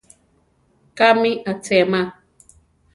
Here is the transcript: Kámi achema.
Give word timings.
Kámi 0.97 1.31
achema. 1.51 2.01